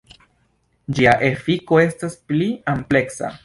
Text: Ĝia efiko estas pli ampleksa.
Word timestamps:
Ĝia 0.99 1.13
efiko 1.29 1.81
estas 1.85 2.19
pli 2.33 2.51
ampleksa. 2.77 3.35